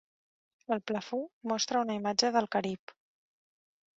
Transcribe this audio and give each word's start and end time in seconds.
El 0.75 0.79
plafó 0.91 1.19
mostra 1.51 1.83
una 1.87 1.99
imatge 1.99 2.31
del 2.37 2.49
Carib. 2.57 2.95